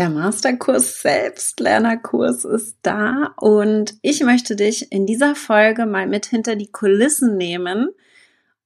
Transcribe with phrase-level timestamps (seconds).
[0.00, 3.34] Der Masterkurs Selbstlernerkurs ist da.
[3.36, 7.90] Und ich möchte dich in dieser Folge mal mit hinter die Kulissen nehmen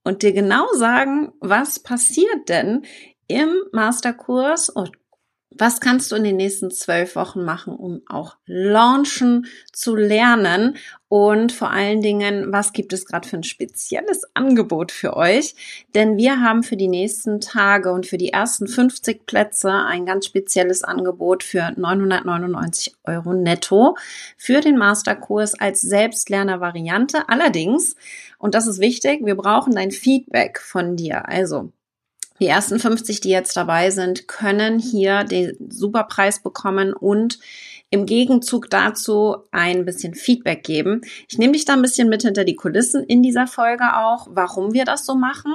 [0.04, 2.84] und dir genau sagen, was passiert denn
[3.26, 4.92] im Masterkurs und
[5.56, 10.76] was kannst du in den nächsten zwölf Wochen machen, um auch launchen zu lernen?
[11.08, 15.54] Und vor allen Dingen, was gibt es gerade für ein spezielles Angebot für euch?
[15.94, 20.26] Denn wir haben für die nächsten Tage und für die ersten 50 Plätze ein ganz
[20.26, 23.96] spezielles Angebot für 999 Euro netto
[24.36, 27.28] für den Masterkurs als Selbstlerner-Variante.
[27.28, 27.94] Allerdings,
[28.38, 31.28] und das ist wichtig, wir brauchen dein Feedback von dir.
[31.28, 31.72] Also,
[32.44, 37.38] die ersten 50, die jetzt dabei sind, können hier den Superpreis bekommen und
[37.88, 41.00] im Gegenzug dazu ein bisschen Feedback geben.
[41.26, 44.74] Ich nehme dich da ein bisschen mit hinter die Kulissen in dieser Folge auch, warum
[44.74, 45.54] wir das so machen,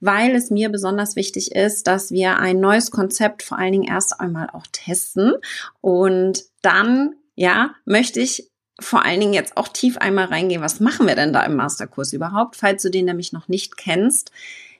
[0.00, 4.20] weil es mir besonders wichtig ist, dass wir ein neues Konzept vor allen Dingen erst
[4.20, 5.32] einmal auch testen.
[5.80, 11.06] Und dann, ja, möchte ich vor allen Dingen jetzt auch tief einmal reingehen, was machen
[11.06, 14.32] wir denn da im Masterkurs überhaupt, falls du den nämlich noch nicht kennst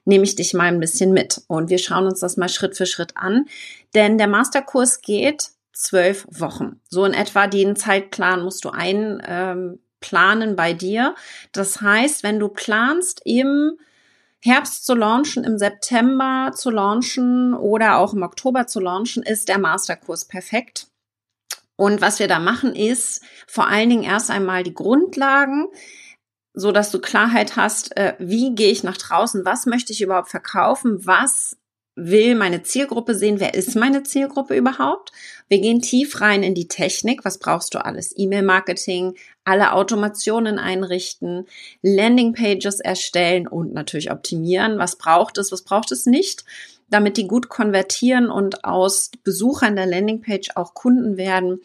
[0.07, 1.43] nehme ich dich mal ein bisschen mit.
[1.49, 3.47] Und wir schauen uns das mal Schritt für Schritt an.
[3.95, 6.81] Denn der Masterkurs geht zwölf Wochen.
[6.89, 9.81] So in etwa den Zeitplan musst du einplanen
[10.49, 11.15] ähm, bei dir.
[11.53, 13.73] Das heißt, wenn du planst, im
[14.41, 19.59] Herbst zu launchen, im September zu launchen oder auch im Oktober zu launchen, ist der
[19.59, 20.87] Masterkurs perfekt.
[21.75, 25.67] Und was wir da machen, ist vor allen Dingen erst einmal die Grundlagen
[26.57, 30.31] so dass du Klarheit hast, äh, wie gehe ich nach draußen, was möchte ich überhaupt
[30.31, 31.56] verkaufen, was
[31.97, 35.12] will meine Zielgruppe sehen, wer ist meine Zielgruppe überhaupt.
[35.49, 38.12] Wir gehen tief rein in die Technik, was brauchst du alles?
[38.16, 39.15] E-Mail-Marketing,
[39.45, 41.47] alle Automationen einrichten,
[41.83, 44.78] Landingpages erstellen und natürlich optimieren.
[44.78, 46.45] Was braucht es, was braucht es nicht?
[46.89, 51.61] damit die gut konvertieren und aus Besuchern der Landingpage auch Kunden werden.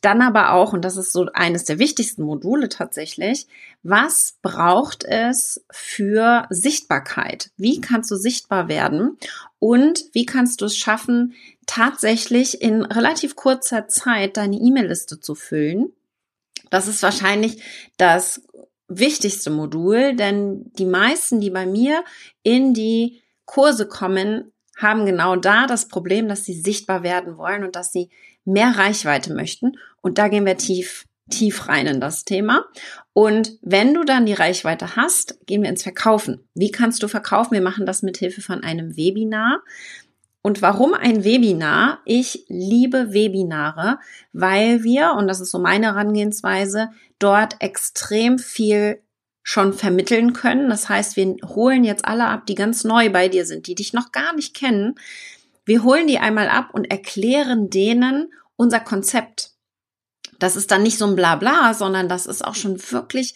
[0.00, 3.48] Dann aber auch, und das ist so eines der wichtigsten Module tatsächlich,
[3.82, 7.50] was braucht es für Sichtbarkeit?
[7.56, 9.18] Wie kannst du sichtbar werden?
[9.58, 11.34] Und wie kannst du es schaffen,
[11.66, 15.92] tatsächlich in relativ kurzer Zeit deine E-Mail-Liste zu füllen?
[16.70, 17.62] Das ist wahrscheinlich
[17.96, 18.42] das
[18.88, 22.04] wichtigste Modul, denn die meisten, die bei mir
[22.42, 27.74] in die Kurse kommen, haben genau da das Problem, dass sie sichtbar werden wollen und
[27.74, 28.10] dass sie
[28.44, 29.76] mehr Reichweite möchten.
[30.00, 32.64] Und da gehen wir tief, tief rein in das Thema.
[33.12, 36.48] Und wenn du dann die Reichweite hast, gehen wir ins Verkaufen.
[36.54, 37.54] Wie kannst du verkaufen?
[37.54, 39.62] Wir machen das mit Hilfe von einem Webinar.
[40.40, 42.00] Und warum ein Webinar?
[42.04, 43.98] Ich liebe Webinare,
[44.32, 49.02] weil wir, und das ist so meine Herangehensweise, dort extrem viel
[49.42, 50.68] schon vermitteln können.
[50.68, 53.92] Das heißt, wir holen jetzt alle ab, die ganz neu bei dir sind, die dich
[53.92, 54.94] noch gar nicht kennen.
[55.64, 59.52] Wir holen die einmal ab und erklären denen unser Konzept.
[60.38, 63.34] Das ist dann nicht so ein Blabla, sondern das ist auch schon wirklich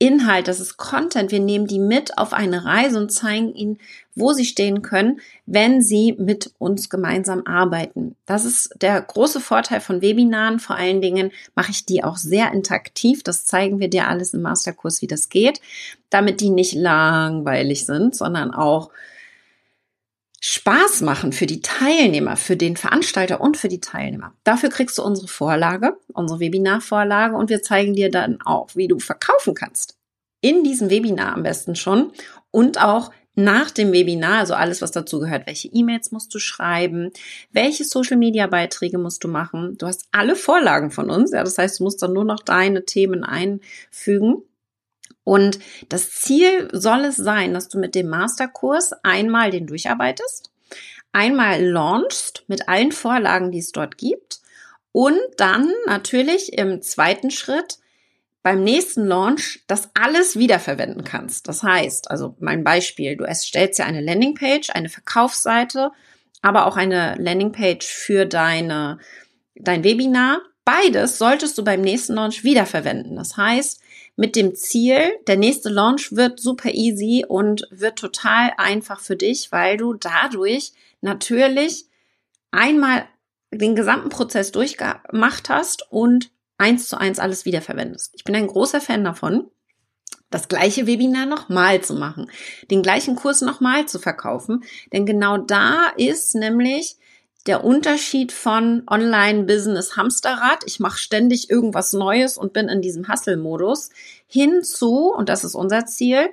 [0.00, 1.32] Inhalt, das ist Content.
[1.32, 3.78] Wir nehmen die mit auf eine Reise und zeigen ihnen,
[4.14, 8.14] wo sie stehen können, wenn sie mit uns gemeinsam arbeiten.
[8.24, 10.60] Das ist der große Vorteil von Webinaren.
[10.60, 13.24] Vor allen Dingen mache ich die auch sehr interaktiv.
[13.24, 15.60] Das zeigen wir dir alles im Masterkurs, wie das geht,
[16.10, 18.90] damit die nicht langweilig sind, sondern auch
[20.40, 24.34] Spaß machen für die Teilnehmer, für den Veranstalter und für die Teilnehmer.
[24.44, 29.00] Dafür kriegst du unsere Vorlage, unsere Webinarvorlage und wir zeigen dir dann auch, wie du
[29.00, 29.96] verkaufen kannst.
[30.40, 32.12] In diesem Webinar am besten schon
[32.52, 37.12] und auch nach dem Webinar, also alles, was dazu gehört, welche E-Mails musst du schreiben,
[37.52, 39.76] welche Social-Media-Beiträge musst du machen.
[39.78, 42.84] Du hast alle Vorlagen von uns, ja, das heißt, du musst dann nur noch deine
[42.84, 44.42] Themen einfügen
[45.28, 45.58] und
[45.90, 50.50] das Ziel soll es sein, dass du mit dem Masterkurs einmal den durcharbeitest,
[51.12, 54.40] einmal launchst mit allen Vorlagen, die es dort gibt
[54.90, 57.76] und dann natürlich im zweiten Schritt
[58.42, 61.46] beim nächsten Launch das alles wiederverwenden kannst.
[61.46, 65.90] Das heißt, also mein Beispiel, du erstellst ja eine Landingpage, eine Verkaufsseite,
[66.40, 68.98] aber auch eine Landingpage für deine,
[69.56, 70.40] dein Webinar.
[70.64, 73.16] Beides solltest du beim nächsten Launch wiederverwenden.
[73.16, 73.82] Das heißt,
[74.18, 74.98] mit dem Ziel,
[75.28, 80.72] der nächste Launch wird super easy und wird total einfach für dich, weil du dadurch
[81.00, 81.86] natürlich
[82.50, 83.04] einmal
[83.52, 88.12] den gesamten Prozess durchgemacht hast und eins zu eins alles wiederverwendest.
[88.16, 89.52] Ich bin ein großer Fan davon,
[90.30, 92.28] das gleiche Webinar nochmal zu machen,
[92.72, 94.64] den gleichen Kurs nochmal zu verkaufen.
[94.92, 96.96] Denn genau da ist nämlich
[97.48, 103.88] der Unterschied von Online-Business Hamsterrad, ich mache ständig irgendwas Neues und bin in diesem Hustle-Modus,
[104.26, 106.28] hinzu, und das ist unser Ziel,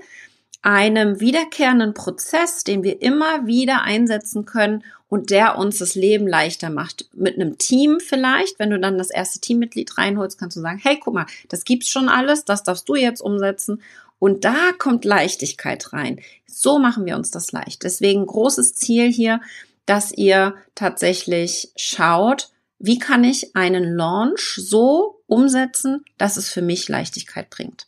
[0.61, 6.69] einem wiederkehrenden Prozess, den wir immer wieder einsetzen können und der uns das Leben leichter
[6.69, 7.07] macht.
[7.13, 10.99] Mit einem Team vielleicht, wenn du dann das erste Teammitglied reinholst, kannst du sagen, hey,
[11.01, 13.81] guck mal, das gibt's schon alles, das darfst du jetzt umsetzen.
[14.19, 16.19] Und da kommt Leichtigkeit rein.
[16.47, 17.83] So machen wir uns das leicht.
[17.83, 19.39] Deswegen großes Ziel hier,
[19.85, 22.49] dass ihr tatsächlich schaut,
[22.79, 27.87] wie kann ich einen Launch so umsetzen, dass es für mich Leichtigkeit bringt.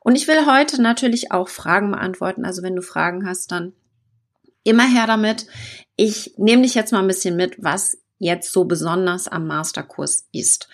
[0.00, 2.44] Und ich will heute natürlich auch Fragen beantworten.
[2.44, 3.72] Also wenn du Fragen hast, dann
[4.62, 5.46] immer her damit.
[5.96, 10.68] Ich nehme dich jetzt mal ein bisschen mit, was jetzt so besonders am Masterkurs ist.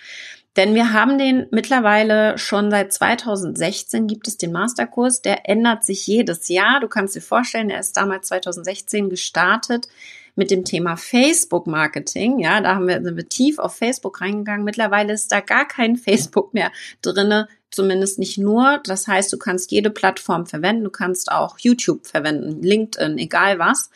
[0.55, 5.21] Denn wir haben den mittlerweile schon seit 2016 gibt es den Masterkurs.
[5.21, 6.79] Der ändert sich jedes Jahr.
[6.79, 9.87] Du kannst dir vorstellen, er ist damals 2016 gestartet
[10.35, 12.39] mit dem Thema Facebook Marketing.
[12.39, 14.63] Ja, da haben wir, sind wir tief auf Facebook reingegangen.
[14.63, 16.71] Mittlerweile ist da gar kein Facebook mehr
[17.01, 18.79] drinne zumindest nicht nur.
[18.85, 20.83] Das heißt, du kannst jede Plattform verwenden.
[20.83, 23.89] Du kannst auch YouTube verwenden, LinkedIn, egal was.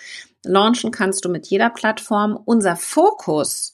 [0.44, 2.40] Launchen kannst du mit jeder Plattform.
[2.44, 3.74] Unser Fokus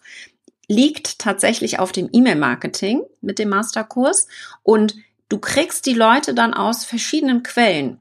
[0.67, 4.27] liegt tatsächlich auf dem E-Mail-Marketing mit dem Masterkurs
[4.63, 4.95] und
[5.29, 7.99] du kriegst die Leute dann aus verschiedenen Quellen.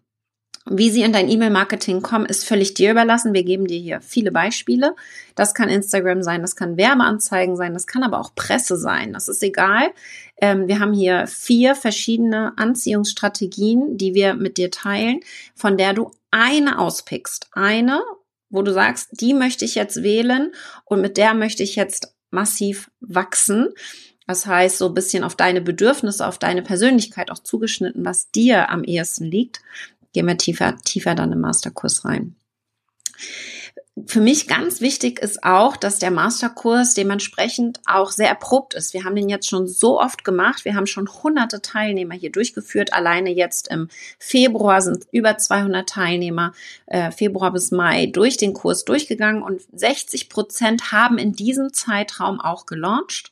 [0.71, 3.35] Wie sie in dein E-Mail-Marketing kommen, ist völlig dir überlassen.
[3.35, 4.95] Wir geben dir hier viele Beispiele.
[5.35, 9.13] Das kann Instagram sein, das kann Werbeanzeigen sein, das kann aber auch Presse sein.
[9.13, 9.91] Das ist egal.
[10.41, 15.21] Ähm, wir haben hier vier verschiedene Anziehungsstrategien, die wir mit dir teilen,
[15.57, 17.49] von der du eine auspickst.
[17.53, 18.01] Eine,
[18.49, 20.53] wo du sagst, die möchte ich jetzt wählen
[20.85, 23.71] und mit der möchte ich jetzt massiv wachsen.
[24.29, 28.71] Das heißt, so ein bisschen auf deine Bedürfnisse, auf deine Persönlichkeit auch zugeschnitten, was dir
[28.71, 29.61] am ehesten liegt
[30.13, 32.37] gehen wir tiefer, tiefer dann im Masterkurs rein.
[34.07, 38.95] Für mich ganz wichtig ist auch, dass der Masterkurs dementsprechend auch sehr erprobt ist.
[38.95, 40.65] Wir haben den jetzt schon so oft gemacht.
[40.65, 42.95] Wir haben schon hunderte Teilnehmer hier durchgeführt.
[42.95, 43.89] Alleine jetzt im
[44.19, 46.55] Februar sind über 200 Teilnehmer
[46.87, 52.41] äh, Februar bis Mai durch den Kurs durchgegangen und 60 Prozent haben in diesem Zeitraum
[52.41, 53.31] auch gelauncht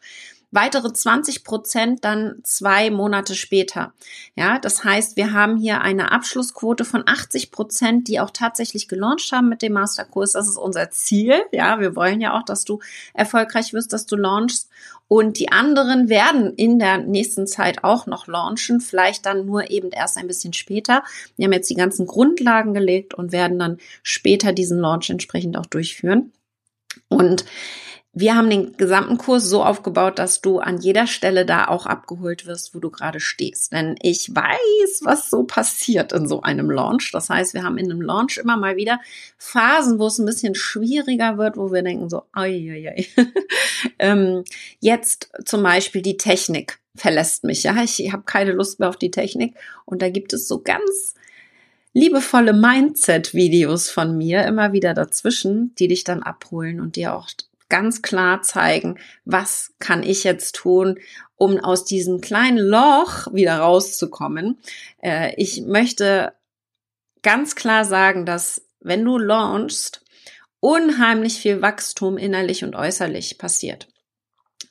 [0.50, 3.92] weitere 20 Prozent dann zwei Monate später.
[4.34, 9.30] Ja, das heißt, wir haben hier eine Abschlussquote von 80 Prozent, die auch tatsächlich gelauncht
[9.32, 10.32] haben mit dem Masterkurs.
[10.32, 11.40] Das ist unser Ziel.
[11.52, 12.80] Ja, wir wollen ja auch, dass du
[13.14, 14.68] erfolgreich wirst, dass du launchst.
[15.12, 19.90] Und die anderen werden in der nächsten Zeit auch noch launchen, vielleicht dann nur eben
[19.90, 21.02] erst ein bisschen später.
[21.36, 25.66] Wir haben jetzt die ganzen Grundlagen gelegt und werden dann später diesen Launch entsprechend auch
[25.66, 26.32] durchführen.
[27.08, 27.44] Und
[28.12, 32.44] wir haben den gesamten Kurs so aufgebaut, dass du an jeder Stelle da auch abgeholt
[32.44, 33.72] wirst, wo du gerade stehst.
[33.72, 37.12] Denn ich weiß, was so passiert in so einem Launch.
[37.12, 39.00] Das heißt, wir haben in einem Launch immer mal wieder
[39.38, 43.06] Phasen, wo es ein bisschen schwieriger wird, wo wir denken so, ai, ai,
[44.00, 44.42] ähm,
[44.80, 47.62] jetzt zum Beispiel die Technik verlässt mich.
[47.62, 49.54] Ja, ich habe keine Lust mehr auf die Technik.
[49.84, 51.14] Und da gibt es so ganz
[51.92, 57.28] liebevolle Mindset-Videos von mir immer wieder dazwischen, die dich dann abholen und dir auch
[57.70, 60.98] ganz klar zeigen, was kann ich jetzt tun,
[61.36, 64.58] um aus diesem kleinen Loch wieder rauszukommen.
[65.02, 66.34] Äh, ich möchte
[67.22, 70.04] ganz klar sagen, dass wenn du launchst,
[70.60, 73.88] unheimlich viel Wachstum innerlich und äußerlich passiert.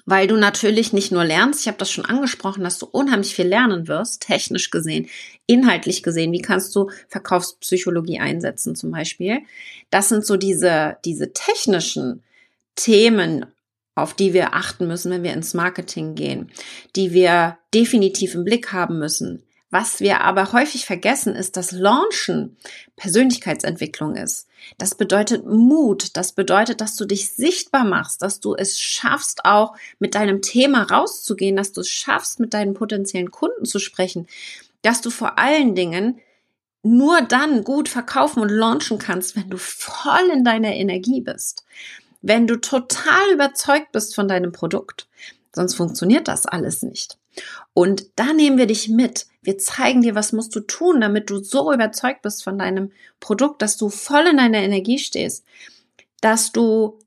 [0.06, 3.48] Weil du natürlich nicht nur lernst, ich habe das schon angesprochen, dass du unheimlich viel
[3.48, 5.08] lernen wirst, technisch gesehen,
[5.46, 6.32] inhaltlich gesehen.
[6.32, 9.42] Wie kannst du Verkaufspsychologie einsetzen zum Beispiel?
[9.92, 12.24] Das sind so diese, diese technischen
[12.76, 13.46] Themen,
[13.96, 16.52] auf die wir achten müssen, wenn wir ins Marketing gehen,
[16.96, 19.44] die wir definitiv im Blick haben müssen.
[19.72, 22.58] Was wir aber häufig vergessen, ist, dass Launchen
[22.96, 24.48] Persönlichkeitsentwicklung ist.
[24.80, 26.18] Das bedeutet Mut.
[26.18, 30.84] Das bedeutet, dass du dich sichtbar machst, dass du es schaffst, auch mit deinem Thema
[30.84, 34.26] rauszugehen, dass du es schaffst, mit deinen potenziellen Kunden zu sprechen,
[34.82, 36.20] dass du vor allen Dingen
[36.82, 41.64] nur dann gut verkaufen und launchen kannst, wenn du voll in deiner Energie bist
[42.22, 45.08] wenn du total überzeugt bist von deinem Produkt.
[45.54, 47.18] Sonst funktioniert das alles nicht.
[47.74, 49.28] Und da nehmen wir dich mit.
[49.42, 53.62] Wir zeigen dir, was musst du tun, damit du so überzeugt bist von deinem Produkt,
[53.62, 55.46] dass du voll in deiner Energie stehst,
[56.22, 57.00] dass du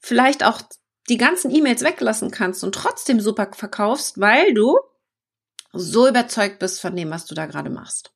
[0.00, 0.62] vielleicht auch
[1.08, 4.78] die ganzen E-Mails weglassen kannst und trotzdem super verkaufst, weil du
[5.72, 8.12] so überzeugt bist von dem, was du da gerade machst.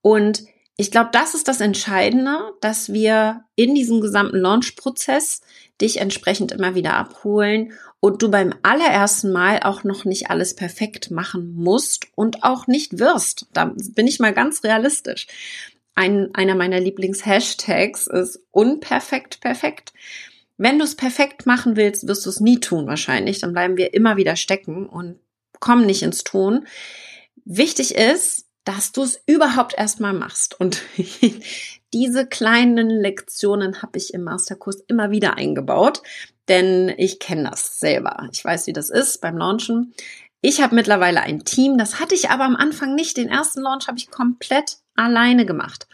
[0.00, 0.44] Und
[0.80, 5.42] ich glaube, das ist das Entscheidende, dass wir in diesem gesamten Launch-Prozess
[5.78, 11.10] dich entsprechend immer wieder abholen und du beim allerersten Mal auch noch nicht alles perfekt
[11.10, 13.46] machen musst und auch nicht wirst.
[13.52, 15.26] Da bin ich mal ganz realistisch.
[15.94, 19.92] Ein, einer meiner Lieblings-Hashtags ist unperfekt perfekt.
[20.56, 23.38] Wenn du es perfekt machen willst, wirst du es nie tun wahrscheinlich.
[23.40, 25.18] Dann bleiben wir immer wieder stecken und
[25.58, 26.66] kommen nicht ins Tun.
[27.44, 30.58] Wichtig ist, dass du es überhaupt erstmal machst.
[30.58, 30.82] Und
[31.92, 36.02] diese kleinen Lektionen habe ich im Masterkurs immer wieder eingebaut,
[36.48, 38.28] denn ich kenne das selber.
[38.32, 39.94] Ich weiß, wie das ist beim Launchen.
[40.42, 43.16] Ich habe mittlerweile ein Team, das hatte ich aber am Anfang nicht.
[43.16, 45.86] Den ersten Launch habe ich komplett alleine gemacht.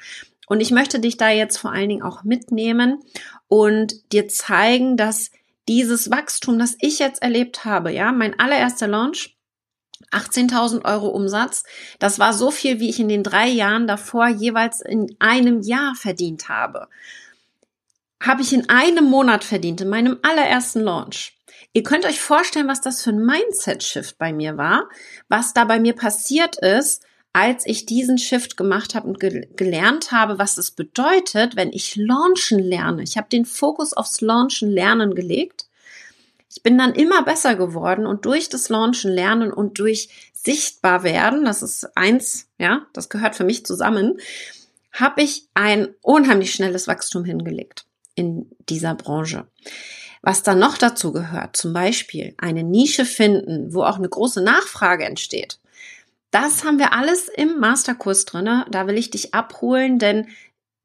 [0.46, 3.00] Und ich möchte dich da jetzt vor allen Dingen auch mitnehmen
[3.48, 5.30] und dir zeigen, dass
[5.68, 9.35] dieses Wachstum, das ich jetzt erlebt habe, ja, mein allererster Launch,
[10.12, 11.64] 18.000 Euro Umsatz.
[11.98, 15.94] Das war so viel, wie ich in den drei Jahren davor jeweils in einem Jahr
[15.94, 16.88] verdient habe.
[18.20, 21.36] Habe ich in einem Monat verdient, in meinem allerersten Launch.
[21.72, 24.88] Ihr könnt euch vorstellen, was das für ein Mindset-Shift bei mir war,
[25.28, 27.02] was da bei mir passiert ist,
[27.34, 31.94] als ich diesen Shift gemacht habe und ge gelernt habe, was es bedeutet, wenn ich
[31.96, 33.02] launchen lerne.
[33.02, 35.65] Ich habe den Fokus aufs Launchen lernen gelegt
[36.56, 41.44] ich bin dann immer besser geworden und durch das Launchen lernen und durch sichtbar werden,
[41.44, 44.18] das ist eins, ja, das gehört für mich zusammen,
[44.90, 47.84] habe ich ein unheimlich schnelles Wachstum hingelegt
[48.14, 49.46] in dieser Branche.
[50.22, 55.04] Was dann noch dazu gehört, zum Beispiel eine Nische finden, wo auch eine große Nachfrage
[55.04, 55.58] entsteht.
[56.30, 58.64] Das haben wir alles im Masterkurs drinne.
[58.70, 60.28] Da will ich dich abholen, denn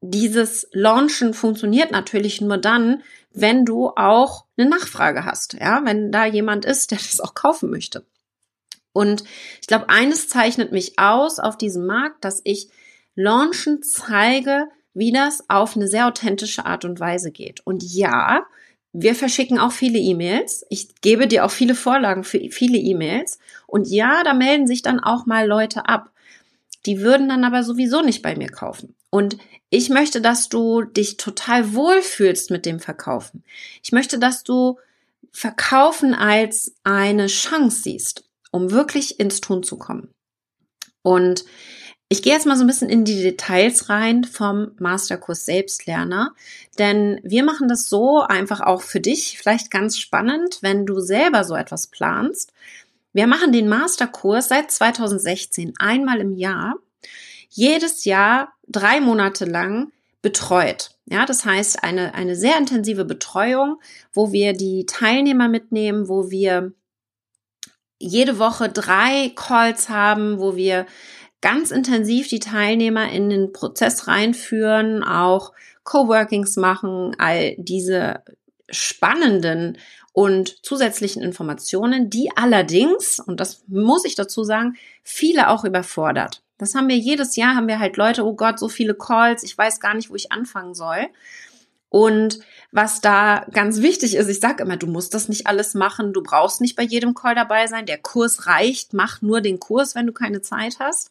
[0.02, 6.26] dieses Launchen funktioniert natürlich nur dann, wenn du auch eine Nachfrage hast, ja, wenn da
[6.26, 8.04] jemand ist, der das auch kaufen möchte.
[8.92, 9.24] Und
[9.60, 12.68] ich glaube, eines zeichnet mich aus auf diesem Markt, dass ich
[13.14, 17.60] Launchen zeige, wie das auf eine sehr authentische Art und Weise geht.
[17.64, 18.44] Und ja,
[18.92, 20.66] wir verschicken auch viele E-Mails.
[20.68, 23.38] Ich gebe dir auch viele Vorlagen für viele E-Mails.
[23.66, 26.10] Und ja, da melden sich dann auch mal Leute ab.
[26.86, 28.94] Die würden dann aber sowieso nicht bei mir kaufen.
[29.10, 29.38] Und
[29.70, 33.44] ich möchte, dass du dich total wohlfühlst mit dem Verkaufen.
[33.82, 34.78] Ich möchte, dass du
[35.30, 40.08] Verkaufen als eine Chance siehst, um wirklich ins Tun zu kommen.
[41.02, 41.44] Und
[42.12, 46.34] ich gehe jetzt mal so ein bisschen in die Details rein vom Masterkurs Selbstlerner,
[46.78, 51.44] denn wir machen das so einfach auch für dich, vielleicht ganz spannend, wenn du selber
[51.44, 52.52] so etwas planst.
[53.12, 56.76] Wir machen den Masterkurs seit 2016 einmal im Jahr
[57.50, 59.92] jedes Jahr drei Monate lang
[60.22, 60.90] betreut.
[61.04, 63.80] Ja, das heißt eine, eine sehr intensive Betreuung,
[64.12, 66.72] wo wir die Teilnehmer mitnehmen, wo wir
[67.98, 70.86] jede Woche drei Calls haben, wo wir
[71.40, 75.52] ganz intensiv die Teilnehmer in den Prozess reinführen, auch
[75.84, 78.22] Coworkings machen, all diese
[78.70, 79.76] spannenden
[80.12, 86.42] und zusätzlichen Informationen, die allerdings, und das muss ich dazu sagen, viele auch überfordert.
[86.58, 89.56] Das haben wir jedes Jahr, haben wir halt Leute, oh Gott, so viele Calls, ich
[89.56, 91.08] weiß gar nicht, wo ich anfangen soll.
[91.88, 92.38] Und
[92.70, 96.22] was da ganz wichtig ist, ich sage immer, du musst das nicht alles machen, du
[96.22, 100.06] brauchst nicht bei jedem Call dabei sein, der Kurs reicht, mach nur den Kurs, wenn
[100.06, 101.10] du keine Zeit hast.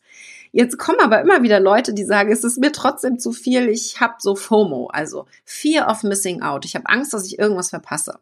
[0.52, 4.00] Jetzt kommen aber immer wieder Leute, die sagen, es ist mir trotzdem zu viel, ich
[4.00, 6.66] habe so FOMO, also Fear of Missing Out.
[6.66, 8.18] Ich habe Angst, dass ich irgendwas verpasse.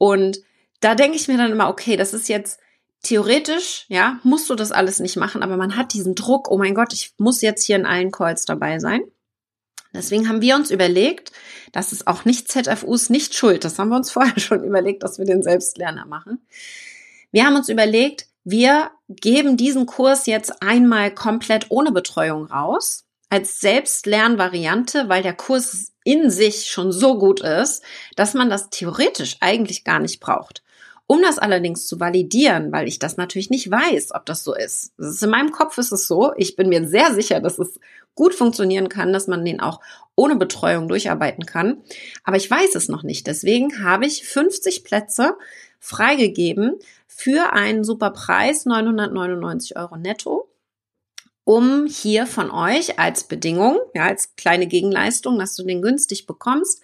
[0.00, 0.40] Und
[0.80, 2.58] da denke ich mir dann immer, okay, das ist jetzt
[3.02, 6.74] theoretisch, ja, musst du das alles nicht machen, aber man hat diesen Druck, oh mein
[6.74, 9.02] Gott, ich muss jetzt hier in allen Calls dabei sein.
[9.92, 11.32] Deswegen haben wir uns überlegt,
[11.72, 13.62] dass es auch nicht ZFUs nicht schuld.
[13.62, 16.38] Das haben wir uns vorher schon überlegt, dass wir den Selbstlerner machen.
[17.30, 23.60] Wir haben uns überlegt, wir geben diesen Kurs jetzt einmal komplett ohne Betreuung raus, als
[23.60, 27.82] Selbstlernvariante, weil der Kurs in sich schon so gut ist,
[28.16, 30.62] dass man das theoretisch eigentlich gar nicht braucht.
[31.06, 34.92] Um das allerdings zu validieren, weil ich das natürlich nicht weiß, ob das so ist.
[34.96, 36.32] Das ist in meinem Kopf ist es so.
[36.36, 37.80] Ich bin mir sehr sicher, dass es
[38.14, 39.80] gut funktionieren kann, dass man den auch
[40.14, 41.82] ohne Betreuung durcharbeiten kann.
[42.22, 43.26] Aber ich weiß es noch nicht.
[43.26, 45.36] Deswegen habe ich 50 Plätze
[45.80, 46.78] freigegeben
[47.08, 50.49] für einen super Preis, 999 Euro netto
[51.50, 56.80] um hier von euch als Bedingung, ja, als kleine Gegenleistung, dass du den günstig bekommst,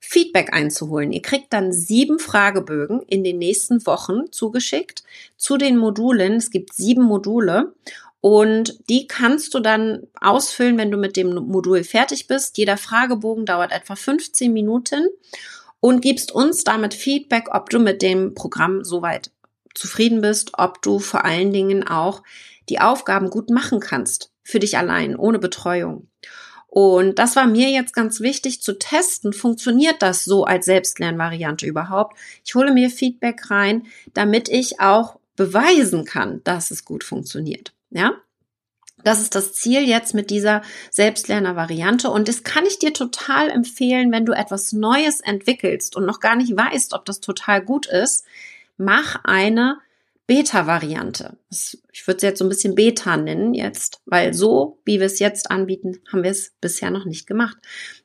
[0.00, 1.12] Feedback einzuholen.
[1.12, 5.02] Ihr kriegt dann sieben Fragebögen in den nächsten Wochen zugeschickt
[5.36, 6.36] zu den Modulen.
[6.36, 7.74] Es gibt sieben Module
[8.22, 12.56] und die kannst du dann ausfüllen, wenn du mit dem Modul fertig bist.
[12.56, 15.06] Jeder Fragebogen dauert etwa 15 Minuten
[15.80, 19.32] und gibst uns damit Feedback, ob du mit dem Programm soweit
[19.74, 22.22] zufrieden bist, ob du vor allen Dingen auch
[22.68, 26.08] die Aufgaben gut machen kannst für dich allein, ohne Betreuung.
[26.66, 32.16] Und das war mir jetzt ganz wichtig zu testen, funktioniert das so als Selbstlernvariante überhaupt?
[32.44, 37.72] Ich hole mir Feedback rein, damit ich auch beweisen kann, dass es gut funktioniert.
[37.90, 38.16] Ja?
[39.02, 42.10] Das ist das Ziel jetzt mit dieser Selbstlerner-Variante.
[42.10, 46.36] Und das kann ich dir total empfehlen, wenn du etwas Neues entwickelst und noch gar
[46.36, 48.26] nicht weißt, ob das total gut ist.
[48.76, 49.78] Mach eine
[50.28, 51.38] Beta-Variante.
[51.50, 55.18] Ich würde es jetzt so ein bisschen Beta nennen jetzt, weil so, wie wir es
[55.18, 57.56] jetzt anbieten, haben wir es bisher noch nicht gemacht.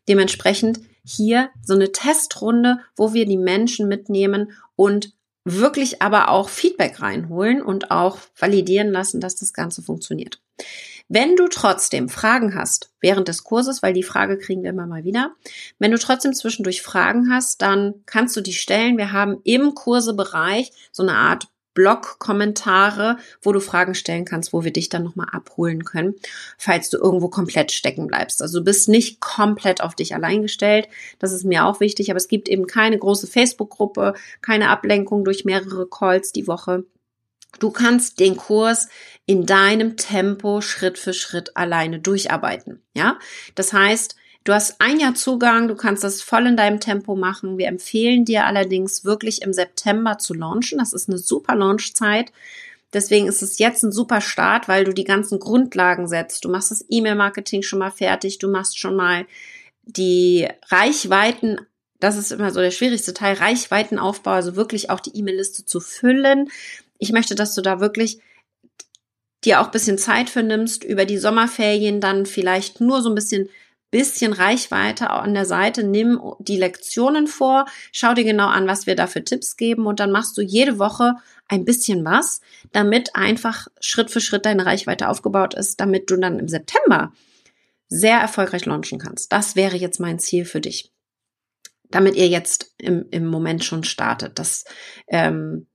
[0.08, 5.14] Dementsprechend hier so eine Testrunde, wo wir die Menschen mitnehmen und
[5.44, 10.42] wirklich aber auch Feedback reinholen und auch validieren lassen, dass das Ganze funktioniert.
[11.10, 15.04] Wenn du trotzdem Fragen hast während des Kurses, weil die Frage kriegen wir immer mal
[15.04, 15.36] wieder,
[15.78, 18.98] wenn du trotzdem zwischendurch Fragen hast, dann kannst du die stellen.
[18.98, 24.72] Wir haben im Kursebereich so eine Art Blog-Kommentare, wo du Fragen stellen kannst, wo wir
[24.72, 26.16] dich dann nochmal abholen können,
[26.58, 28.42] falls du irgendwo komplett stecken bleibst.
[28.42, 30.88] Also du bist nicht komplett auf dich allein gestellt.
[31.20, 35.46] Das ist mir auch wichtig, aber es gibt eben keine große Facebook-Gruppe, keine Ablenkung durch
[35.46, 36.84] mehrere Calls die Woche.
[37.60, 38.88] Du kannst den Kurs
[39.26, 42.82] in deinem Tempo Schritt für Schritt alleine durcharbeiten.
[42.94, 43.20] Ja,
[43.56, 47.58] das heißt, Du hast ein Jahr Zugang, du kannst das voll in deinem Tempo machen.
[47.58, 50.80] Wir empfehlen dir allerdings wirklich im September zu launchen.
[50.80, 52.34] Das ist eine super Launchzeit.
[52.92, 56.44] Deswegen ist es jetzt ein super Start, weil du die ganzen Grundlagen setzt.
[56.44, 59.26] Du machst das E-Mail-Marketing schon mal fertig, du machst schon mal
[59.84, 61.60] die Reichweiten,
[62.00, 66.50] das ist immer so der schwierigste Teil, Reichweitenaufbau, also wirklich auch die E-Mail-Liste zu füllen.
[67.00, 68.20] Ich möchte, dass du da wirklich
[69.44, 73.50] dir auch bisschen Zeit für nimmst, über die Sommerferien dann vielleicht nur so ein bisschen
[73.94, 78.96] bisschen Reichweite an der Seite, nimm die Lektionen vor, schau dir genau an, was wir
[78.96, 81.14] da für Tipps geben und dann machst du jede Woche
[81.48, 86.40] ein bisschen was, damit einfach Schritt für Schritt deine Reichweite aufgebaut ist, damit du dann
[86.40, 87.14] im September
[87.88, 89.32] sehr erfolgreich launchen kannst.
[89.32, 90.92] Das wäre jetzt mein Ziel für dich.
[91.92, 94.40] Damit ihr jetzt im, im Moment schon startet.
[94.40, 94.66] Das
[95.08, 95.68] ähm,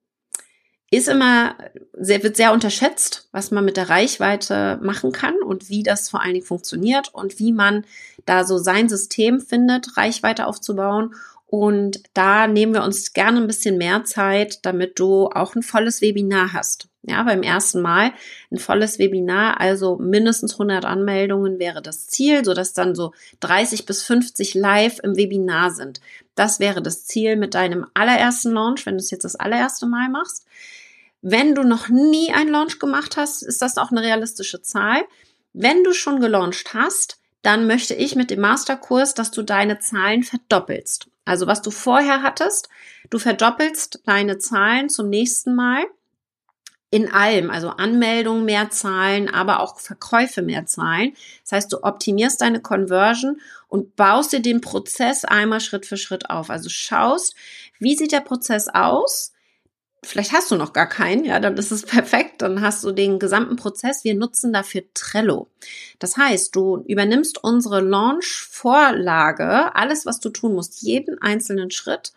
[0.90, 1.56] ist immer
[1.92, 6.22] sehr, wird sehr unterschätzt, was man mit der Reichweite machen kann und wie das vor
[6.22, 7.84] allen Dingen funktioniert und wie man
[8.24, 11.14] da so sein System findet, Reichweite aufzubauen.
[11.46, 16.02] Und da nehmen wir uns gerne ein bisschen mehr Zeit, damit du auch ein volles
[16.02, 16.88] Webinar hast.
[17.02, 18.12] Ja, beim ersten Mal
[18.50, 23.86] ein volles Webinar, also mindestens 100 Anmeldungen wäre das Ziel, so dass dann so 30
[23.86, 26.02] bis 50 live im Webinar sind.
[26.34, 30.10] Das wäre das Ziel mit deinem allerersten Launch, wenn du es jetzt das allererste Mal
[30.10, 30.44] machst.
[31.20, 35.02] Wenn du noch nie einen Launch gemacht hast, ist das auch eine realistische Zahl.
[35.52, 40.22] Wenn du schon gelauncht hast, dann möchte ich mit dem Masterkurs, dass du deine Zahlen
[40.22, 41.08] verdoppelst.
[41.24, 42.68] Also was du vorher hattest,
[43.10, 45.84] du verdoppelst deine Zahlen zum nächsten Mal
[46.90, 51.14] in allem, also Anmeldungen mehr Zahlen, aber auch Verkäufe mehr Zahlen.
[51.42, 56.30] Das heißt, du optimierst deine Conversion und baust dir den Prozess einmal Schritt für Schritt
[56.30, 56.48] auf.
[56.48, 57.34] Also schaust,
[57.78, 59.32] wie sieht der Prozess aus?
[60.04, 63.18] Vielleicht hast du noch gar keinen, ja, dann ist es perfekt, dann hast du den
[63.18, 64.04] gesamten Prozess.
[64.04, 65.48] Wir nutzen dafür Trello.
[65.98, 72.12] Das heißt, du übernimmst unsere Launch-Vorlage, alles, was du tun musst, jeden einzelnen Schritt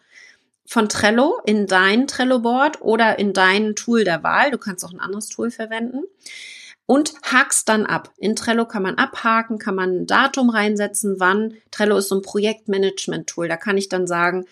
[0.65, 4.51] von Trello in dein Trello-Board oder in dein Tool der Wahl.
[4.51, 6.03] Du kannst auch ein anderes Tool verwenden
[6.85, 8.11] und hakst dann ab.
[8.17, 11.55] In Trello kann man abhaken, kann man ein Datum reinsetzen, wann.
[11.71, 13.47] Trello ist so ein Projektmanagement-Tool.
[13.47, 14.45] Da kann ich dann sagen,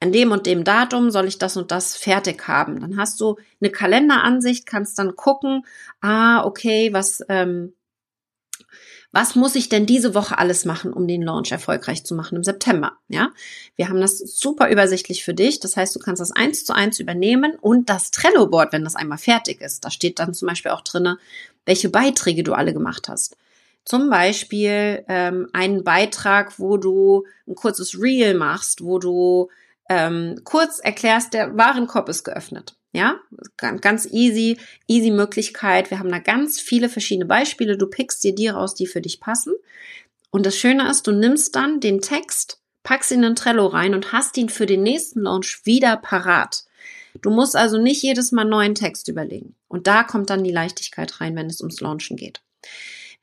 [0.00, 2.80] an dem und dem Datum soll ich das und das fertig haben.
[2.80, 5.64] Dann hast du eine Kalenderansicht, kannst dann gucken,
[6.00, 7.72] ah, okay, was, ähm,
[9.12, 12.44] was muss ich denn diese Woche alles machen, um den Launch erfolgreich zu machen im
[12.44, 12.98] September?
[13.08, 13.30] Ja,
[13.76, 15.60] wir haben das super übersichtlich für dich.
[15.60, 19.16] Das heißt, du kannst das eins zu eins übernehmen und das Trello-Board, wenn das einmal
[19.16, 21.16] fertig ist, da steht dann zum Beispiel auch drinne,
[21.64, 23.38] welche Beiträge du alle gemacht hast.
[23.86, 29.48] Zum Beispiel ähm, einen Beitrag, wo du ein kurzes Reel machst, wo du
[29.88, 32.76] ähm, kurz erklärst, der Warenkorb ist geöffnet.
[32.92, 33.20] Ja,
[33.58, 35.90] ganz easy, easy Möglichkeit.
[35.90, 37.76] Wir haben da ganz viele verschiedene Beispiele.
[37.76, 39.52] Du pickst dir die raus, die für dich passen.
[40.30, 44.12] Und das Schöne ist, du nimmst dann den Text, packst ihn in Trello rein und
[44.12, 46.64] hast ihn für den nächsten Launch wieder parat.
[47.22, 49.54] Du musst also nicht jedes Mal neuen Text überlegen.
[49.68, 52.40] Und da kommt dann die Leichtigkeit rein, wenn es ums Launchen geht.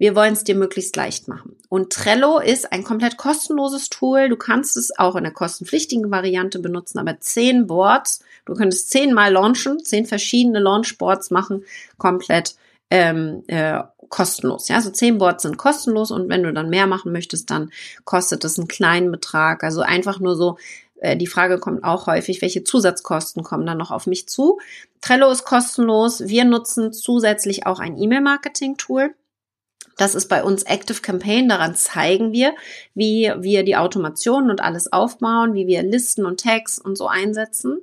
[0.03, 1.55] Wir wollen es dir möglichst leicht machen.
[1.69, 4.27] Und Trello ist ein komplett kostenloses Tool.
[4.27, 9.31] Du kannst es auch in der kostenpflichtigen Variante benutzen, aber zehn Boards, du könntest zehnmal
[9.31, 11.63] launchen, zehn verschiedene Launchboards machen,
[11.97, 12.57] komplett
[12.89, 14.67] ähm, äh, kostenlos.
[14.67, 17.71] Ja, also zehn Boards sind kostenlos und wenn du dann mehr machen möchtest, dann
[18.03, 19.63] kostet es einen kleinen Betrag.
[19.63, 20.57] Also einfach nur so,
[20.99, 24.59] äh, die Frage kommt auch häufig, welche Zusatzkosten kommen dann noch auf mich zu?
[24.99, 26.27] Trello ist kostenlos.
[26.27, 29.15] Wir nutzen zusätzlich auch ein E-Mail-Marketing-Tool
[29.97, 31.49] Das ist bei uns Active Campaign.
[31.49, 32.55] Daran zeigen wir,
[32.95, 37.81] wie wir die Automation und alles aufbauen, wie wir Listen und Tags und so einsetzen.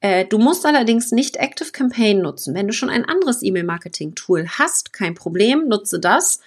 [0.00, 2.54] Äh, du musst allerdings nicht Active Campaign nutzen.
[2.54, 6.40] Wenn du schon ein anderes E-Mail-Marketing-Tool hast, kein Problem, nutze das.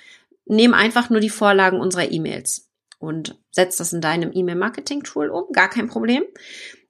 [0.45, 5.51] Nimm einfach nur die Vorlagen unserer E-Mails und setz das in deinem E-Mail-Marketing-Tool um.
[5.53, 6.23] Gar kein Problem.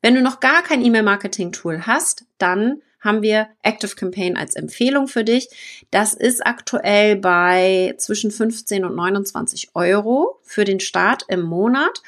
[0.01, 5.23] Wenn du noch gar kein E-Mail-Marketing-Tool hast, dann haben wir Active Campaign als Empfehlung für
[5.23, 5.49] dich.
[5.91, 12.01] Das ist aktuell bei zwischen 15 und 29 Euro für den Start im Monat.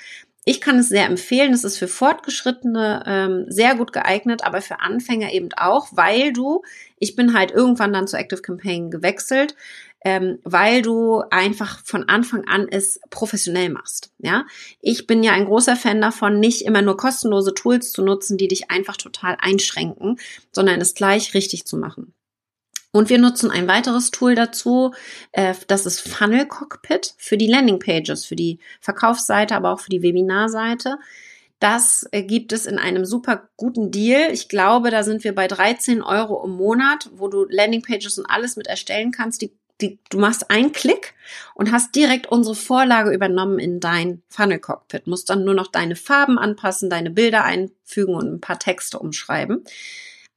[0.48, 1.54] Ich kann es sehr empfehlen.
[1.54, 6.62] Es ist für Fortgeschrittene ähm, sehr gut geeignet, aber für Anfänger eben auch, weil du,
[7.00, 9.56] ich bin halt irgendwann dann zu Active Campaign gewechselt,
[10.06, 14.12] ähm, weil du einfach von Anfang an es professionell machst.
[14.20, 14.46] Ja,
[14.80, 18.48] ich bin ja ein großer Fan davon, nicht immer nur kostenlose Tools zu nutzen, die
[18.48, 20.20] dich einfach total einschränken,
[20.52, 22.14] sondern es gleich richtig zu machen.
[22.92, 24.94] Und wir nutzen ein weiteres Tool dazu,
[25.34, 29.90] äh, das ist Funnel Cockpit für die Landing Pages, für die Verkaufsseite, aber auch für
[29.90, 31.00] die Webinarseite.
[31.60, 34.32] Das äh, gibt es in einem super guten Deal.
[34.32, 38.56] Ich glaube, da sind wir bei 13 Euro im Monat, wo du Landingpages und alles
[38.56, 39.42] mit erstellen kannst.
[39.42, 41.14] Die die, du machst einen Klick
[41.54, 45.08] und hast direkt unsere Vorlage übernommen in dein Funnel Cockpit.
[45.08, 49.66] Musst dann nur noch deine Farben anpassen, deine Bilder einfügen und ein paar Texte umschreiben.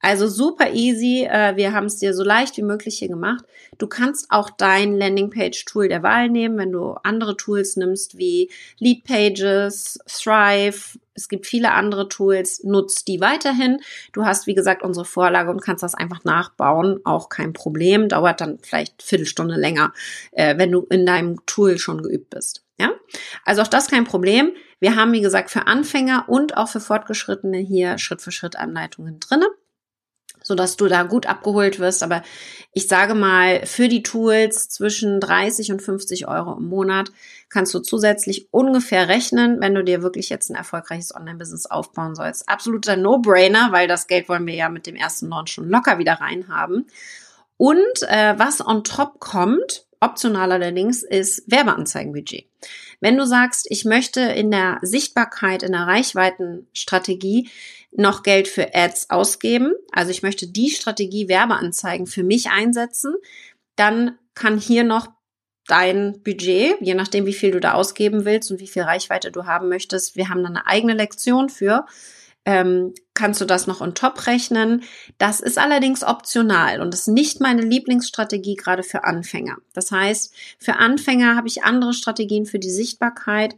[0.01, 1.27] Also super easy.
[1.29, 3.43] Äh, wir haben es dir so leicht wie möglich hier gemacht.
[3.77, 9.99] Du kannst auch dein Landingpage-Tool der Wahl nehmen, wenn du andere Tools nimmst wie Leadpages,
[10.07, 10.97] Thrive.
[11.13, 12.63] Es gibt viele andere Tools.
[12.63, 13.79] Nutzt die weiterhin.
[14.13, 17.01] Du hast, wie gesagt, unsere Vorlage und kannst das einfach nachbauen.
[17.03, 18.07] Auch kein Problem.
[18.07, 19.93] Dauert dann vielleicht Viertelstunde länger,
[20.31, 22.63] äh, wenn du in deinem Tool schon geübt bist.
[22.79, 22.93] Ja,
[23.43, 24.53] also auch das kein Problem.
[24.79, 29.19] Wir haben, wie gesagt, für Anfänger und auch für Fortgeschrittene hier Schritt für Schritt Anleitungen
[29.19, 29.47] drinne
[30.49, 32.01] so dass du da gut abgeholt wirst.
[32.01, 32.23] Aber
[32.73, 37.11] ich sage mal, für die Tools zwischen 30 und 50 Euro im Monat
[37.49, 42.49] kannst du zusätzlich ungefähr rechnen, wenn du dir wirklich jetzt ein erfolgreiches Online-Business aufbauen sollst.
[42.49, 46.13] Absoluter No-Brainer, weil das Geld wollen wir ja mit dem ersten Launch schon locker wieder
[46.13, 46.87] reinhaben.
[47.57, 52.45] Und äh, was on top kommt, optional allerdings, ist Werbeanzeigenbudget.
[53.01, 57.49] Wenn du sagst, ich möchte in der Sichtbarkeit, in der Reichweitenstrategie
[57.91, 63.15] noch Geld für Ads ausgeben, also ich möchte die Strategie Werbeanzeigen für mich einsetzen,
[63.75, 65.07] dann kann hier noch
[65.67, 69.45] dein Budget, je nachdem, wie viel du da ausgeben willst und wie viel Reichweite du
[69.45, 70.15] haben möchtest.
[70.15, 71.85] Wir haben da eine eigene Lektion für.
[72.45, 74.83] Ähm, kannst du das noch on top rechnen?
[75.17, 79.57] Das ist allerdings optional und ist nicht meine Lieblingsstrategie gerade für Anfänger.
[79.73, 83.55] Das heißt, für Anfänger habe ich andere Strategien für die Sichtbarkeit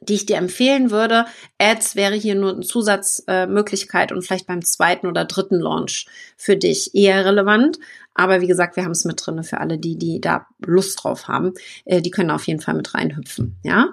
[0.00, 1.26] die ich dir empfehlen würde.
[1.58, 6.06] Ads wäre hier nur eine Zusatzmöglichkeit äh, und vielleicht beim zweiten oder dritten Launch
[6.36, 7.78] für dich eher relevant.
[8.18, 11.28] Aber wie gesagt, wir haben es mit drinne für alle, die, die da Lust drauf
[11.28, 11.54] haben.
[11.84, 13.56] Äh, die können auf jeden Fall mit reinhüpfen.
[13.62, 13.90] Ja,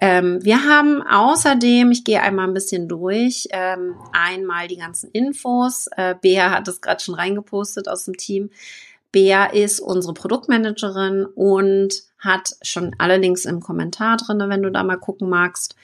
[0.00, 5.88] ähm, wir haben außerdem, ich gehe einmal ein bisschen durch, ähm, einmal die ganzen Infos.
[5.96, 8.50] Äh, Bea hat es gerade schon reingepostet aus dem Team.
[9.10, 14.82] Bea ist unsere Produktmanagerin und hat schon alle Links im Kommentar drinne, wenn du da
[14.84, 15.74] mal gucken magst.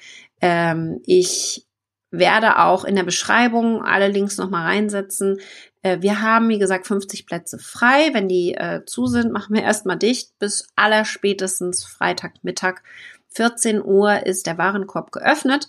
[0.40, 1.66] Ähm, ich
[2.11, 5.40] werde auch in der Beschreibung alle Links nochmal reinsetzen.
[5.83, 8.11] Äh, wir haben, wie gesagt, 50 Plätze frei.
[8.12, 10.38] Wenn die äh, zu sind, machen wir erstmal dicht.
[10.38, 12.83] Bis allerspätestens Freitagmittag
[13.31, 15.68] 14 Uhr ist der Warenkorb geöffnet.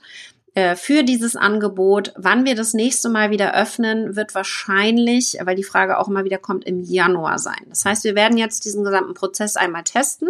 [0.55, 2.13] Äh, für dieses Angebot.
[2.17, 6.37] Wann wir das nächste Mal wieder öffnen, wird wahrscheinlich, weil die Frage auch immer wieder
[6.37, 7.65] kommt, im Januar sein.
[7.69, 10.29] Das heißt, wir werden jetzt diesen gesamten Prozess einmal testen,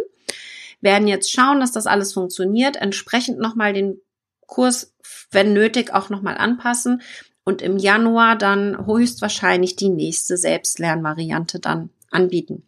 [0.82, 4.00] werden jetzt schauen, dass das alles funktioniert, entsprechend nochmal den
[4.46, 4.94] Kurs,
[5.32, 7.02] wenn nötig, auch nochmal anpassen
[7.44, 12.64] und im Januar dann höchstwahrscheinlich die nächste Selbstlernvariante dann anbieten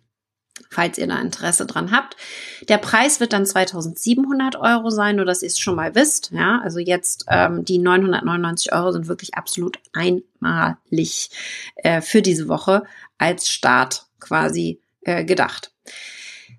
[0.72, 2.16] falls ihr da Interesse dran habt.
[2.70, 6.32] Der Preis wird dann 2700 Euro sein, nur dass ihr es schon mal wisst.
[6.32, 11.30] Ja, also jetzt ähm, die 999 Euro sind wirklich absolut einmalig
[11.76, 12.84] äh, für diese Woche
[13.18, 15.72] als Start quasi äh, gedacht.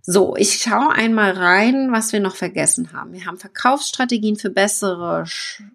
[0.05, 3.13] So, ich schaue einmal rein, was wir noch vergessen haben.
[3.13, 5.25] Wir haben Verkaufsstrategien für bessere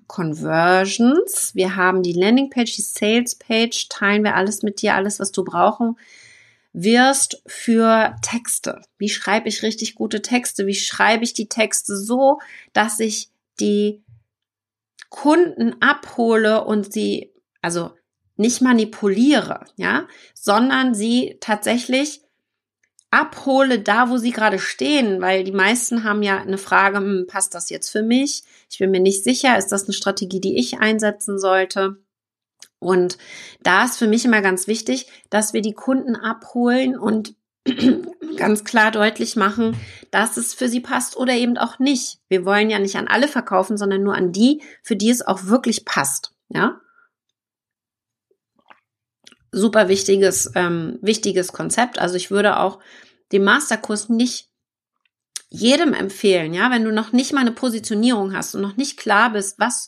[0.07, 1.55] Conversions.
[1.55, 3.87] Wir haben die Landingpage, die Salespage.
[3.89, 5.95] Teilen wir alles mit dir, alles, was du brauchen
[6.73, 8.81] wirst für Texte.
[8.99, 10.67] Wie schreibe ich richtig gute Texte?
[10.67, 12.39] Wie schreibe ich die Texte so,
[12.71, 14.03] dass ich die
[15.09, 17.31] Kunden abhole und sie,
[17.63, 17.91] also
[18.35, 22.21] nicht manipuliere, ja, sondern sie tatsächlich
[23.11, 27.53] abhole da, wo sie gerade stehen, weil die meisten haben ja eine Frage, hm, passt
[27.53, 28.43] das jetzt für mich?
[28.69, 31.97] Ich bin mir nicht sicher, ist das eine Strategie, die ich einsetzen sollte?
[32.79, 33.17] Und
[33.63, 37.35] da ist für mich immer ganz wichtig, dass wir die Kunden abholen und
[38.37, 39.75] ganz klar deutlich machen,
[40.11, 42.19] dass es für sie passt oder eben auch nicht.
[42.29, 45.45] Wir wollen ja nicht an alle verkaufen, sondern nur an die, für die es auch
[45.45, 46.33] wirklich passt.
[46.49, 46.79] Ja?
[49.57, 51.99] Super wichtiges, ähm, wichtiges Konzept.
[51.99, 52.79] Also ich würde auch
[53.31, 54.49] den Masterkurs nicht
[55.49, 59.31] jedem empfehlen, ja, wenn du noch nicht mal eine Positionierung hast und noch nicht klar
[59.31, 59.87] bist, was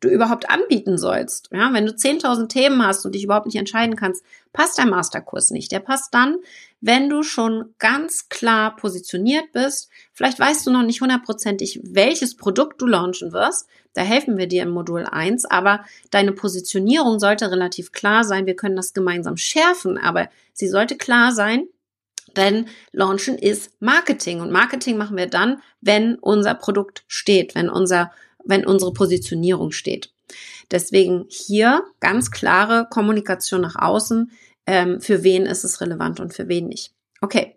[0.00, 1.50] du überhaupt anbieten sollst.
[1.52, 5.50] Ja, wenn du 10.000 Themen hast und dich überhaupt nicht entscheiden kannst, passt der Masterkurs
[5.50, 5.70] nicht.
[5.72, 6.38] Der passt dann,
[6.80, 9.90] wenn du schon ganz klar positioniert bist.
[10.12, 13.68] Vielleicht weißt du noch nicht hundertprozentig, welches Produkt du launchen wirst.
[13.92, 18.46] Da helfen wir dir im Modul 1, aber deine Positionierung sollte relativ klar sein.
[18.46, 21.66] Wir können das gemeinsam schärfen, aber sie sollte klar sein.
[22.36, 28.12] Denn Launchen ist Marketing und Marketing machen wir dann, wenn unser Produkt steht, wenn unser
[28.44, 30.12] wenn unsere Positionierung steht.
[30.70, 34.30] Deswegen hier ganz klare Kommunikation nach außen,
[34.66, 36.92] ähm, für wen ist es relevant und für wen nicht.
[37.22, 37.54] Okay,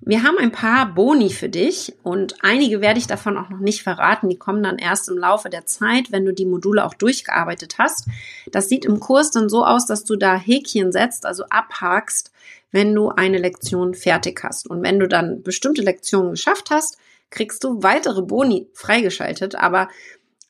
[0.00, 3.82] wir haben ein paar Boni für dich und einige werde ich davon auch noch nicht
[3.82, 4.30] verraten.
[4.30, 8.06] Die kommen dann erst im Laufe der Zeit, wenn du die Module auch durchgearbeitet hast.
[8.52, 12.32] Das sieht im Kurs dann so aus, dass du da Häkchen setzt, also abhakst,
[12.70, 14.66] wenn du eine Lektion fertig hast.
[14.66, 16.96] Und wenn du dann bestimmte Lektionen geschafft hast,
[17.28, 19.56] kriegst du weitere Boni freigeschaltet.
[19.56, 19.88] Aber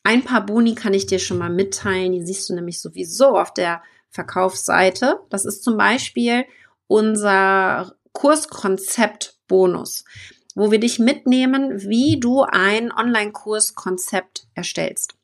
[0.05, 2.13] ein paar Boni kann ich dir schon mal mitteilen.
[2.13, 5.21] Die siehst du nämlich sowieso auf der Verkaufsseite.
[5.31, 6.45] Das ist zum Beispiel
[6.87, 10.05] unser Kurskonzept-Bonus,
[10.55, 15.15] wo wir dich mitnehmen, wie du ein Online-Kurskonzept erstellst.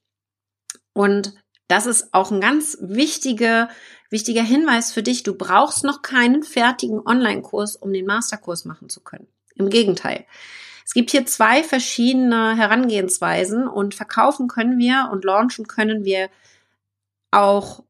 [0.95, 1.35] Und
[1.69, 3.69] das ist auch ein ganz wichtige,
[4.11, 5.23] wichtiger Hinweis für dich.
[5.23, 9.29] Du brauchst noch keinen fertigen Online-Kurs, um den Masterkurs machen zu können.
[9.55, 10.25] Im Gegenteil.
[10.89, 16.31] Es gibt hier zwei verschiedene Herangehensweisen und verkaufen können wir und launchen können wir
[17.31, 17.85] auch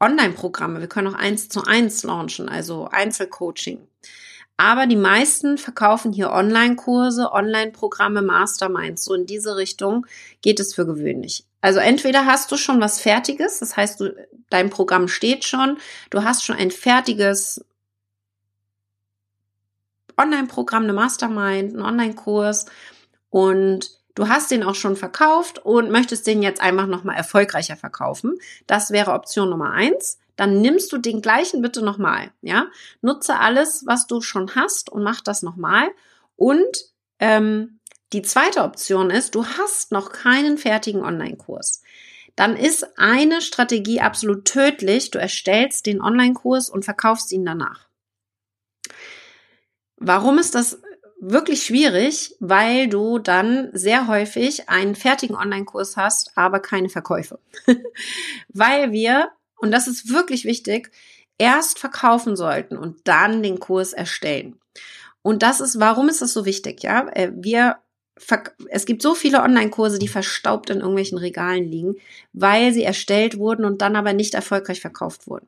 [0.00, 0.80] Online-Programme.
[0.80, 3.78] Wir können auch eins zu eins launchen, also Einzelcoaching.
[4.56, 9.04] Aber die meisten verkaufen hier Online-Kurse, Online-Programme, Masterminds.
[9.04, 10.04] So in diese Richtung
[10.42, 11.44] geht es für gewöhnlich.
[11.60, 14.16] Also entweder hast du schon was Fertiges, das heißt, du,
[14.50, 15.78] dein Programm steht schon,
[16.10, 17.64] du hast schon ein fertiges
[20.18, 22.66] Online-Programm, eine Mastermind, einen Online-Kurs
[23.30, 28.38] und du hast den auch schon verkauft und möchtest den jetzt einfach nochmal erfolgreicher verkaufen.
[28.66, 30.18] Das wäre Option Nummer eins.
[30.36, 32.66] Dann nimmst du den gleichen bitte nochmal, ja.
[33.00, 35.88] Nutze alles, was du schon hast und mach das nochmal.
[36.36, 37.80] Und ähm,
[38.12, 41.82] die zweite Option ist, du hast noch keinen fertigen Online-Kurs.
[42.36, 45.10] Dann ist eine Strategie absolut tödlich.
[45.10, 47.88] Du erstellst den Online-Kurs und verkaufst ihn danach.
[49.96, 50.80] Warum ist das
[51.20, 52.34] wirklich schwierig?
[52.40, 57.38] Weil du dann sehr häufig einen fertigen Online-Kurs hast, aber keine Verkäufe.
[58.48, 60.90] Weil wir, und das ist wirklich wichtig,
[61.38, 64.58] erst verkaufen sollten und dann den Kurs erstellen.
[65.22, 66.82] Und das ist, warum ist das so wichtig?
[66.82, 67.78] Ja, äh, wir
[68.68, 71.96] es gibt so viele Online-Kurse, die verstaubt in irgendwelchen Regalen liegen,
[72.32, 75.46] weil sie erstellt wurden und dann aber nicht erfolgreich verkauft wurden.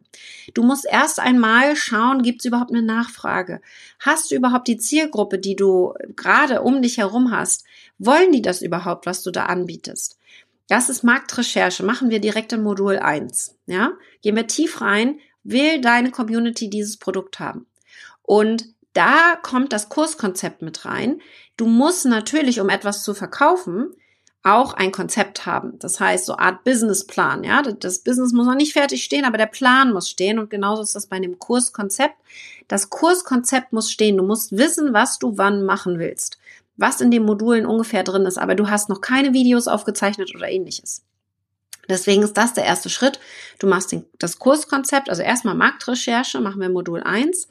[0.53, 3.63] Du musst erst einmal schauen, gibt es überhaupt eine Nachfrage?
[4.01, 7.65] Hast du überhaupt die Zielgruppe, die du gerade um dich herum hast?
[7.99, 10.19] Wollen die das überhaupt, was du da anbietest?
[10.69, 13.57] Das ist Marktrecherche, machen wir direkt in Modul 1.
[13.67, 13.93] Ja?
[14.21, 17.67] Gehen wir tief rein, will deine Community dieses Produkt haben?
[18.23, 21.21] Und da kommt das Kurskonzept mit rein.
[21.59, 23.91] Du musst natürlich, um etwas zu verkaufen,
[24.45, 25.79] auch ein Konzept haben.
[25.81, 27.61] Das heißt, so Art Businessplan, ja.
[27.63, 30.95] Das Business muss noch nicht fertig stehen, aber der Plan muss stehen und genauso ist
[30.95, 32.15] das bei dem Kurskonzept.
[32.69, 34.17] Das Kurskonzept muss stehen.
[34.17, 36.39] Du musst wissen, was du wann machen willst.
[36.77, 40.49] Was in den Modulen ungefähr drin ist, aber du hast noch keine Videos aufgezeichnet oder
[40.49, 41.03] ähnliches.
[41.89, 43.19] Deswegen ist das der erste Schritt.
[43.59, 47.49] Du machst den, das Kurskonzept, also erstmal Marktrecherche, machen wir Modul 1.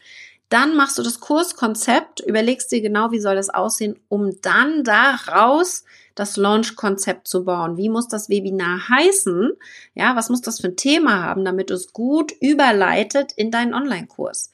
[0.49, 5.83] Dann machst du das Kurskonzept, überlegst dir genau, wie soll das aussehen, um dann daraus
[6.15, 7.77] das Launch-Konzept zu bauen.
[7.77, 9.51] Wie muss das Webinar heißen?
[9.93, 14.51] Ja, was muss das für ein Thema haben, damit es gut überleitet in deinen Online-Kurs?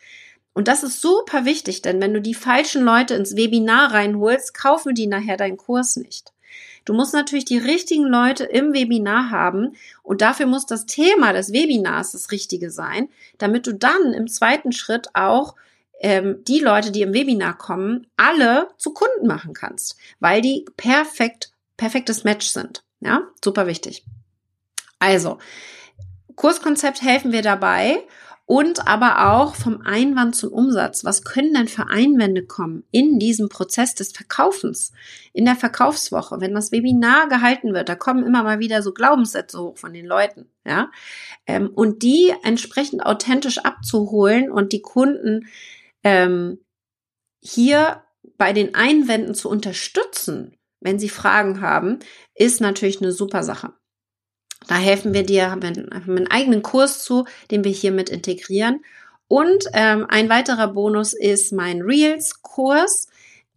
[0.53, 4.93] Und das ist super wichtig, denn wenn du die falschen Leute ins Webinar reinholst, kaufen
[4.93, 6.31] die nachher deinen Kurs nicht.
[6.85, 11.53] Du musst natürlich die richtigen Leute im Webinar haben und dafür muss das Thema des
[11.53, 15.55] Webinars das Richtige sein, damit du dann im zweiten Schritt auch
[16.03, 21.51] ähm, die Leute, die im Webinar kommen, alle zu Kunden machen kannst, weil die perfekt,
[21.77, 22.83] perfektes Match sind.
[22.99, 24.05] Ja, super wichtig.
[24.99, 25.39] Also,
[26.35, 28.03] Kurskonzept helfen wir dabei
[28.45, 31.05] und aber auch vom Einwand zum Umsatz.
[31.05, 34.91] Was können denn für Einwände kommen in diesem Prozess des Verkaufens,
[35.31, 37.87] in der Verkaufswoche, wenn das Webinar gehalten wird?
[37.87, 40.91] Da kommen immer mal wieder so Glaubenssätze hoch von den Leuten, ja,
[41.47, 45.47] ähm, und die entsprechend authentisch abzuholen und die Kunden
[46.03, 46.59] ähm,
[47.41, 48.03] hier
[48.37, 51.99] bei den Einwänden zu unterstützen, wenn sie Fragen haben,
[52.35, 53.73] ist natürlich eine super Sache.
[54.67, 58.83] Da helfen wir dir, haben wir einen eigenen Kurs zu, den wir hier mit integrieren.
[59.27, 63.07] Und ähm, ein weiterer Bonus ist mein Reels-Kurs.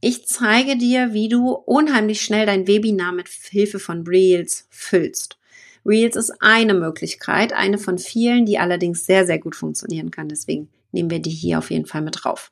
[0.01, 5.39] Ich zeige dir, wie du unheimlich schnell dein Webinar mit Hilfe von Reels füllst.
[5.85, 10.29] Reels ist eine Möglichkeit, eine von vielen, die allerdings sehr, sehr gut funktionieren kann.
[10.29, 12.51] Deswegen nehmen wir die hier auf jeden Fall mit drauf.